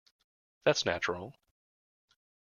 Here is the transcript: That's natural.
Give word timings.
That's 0.65 0.83
natural. 0.83 1.35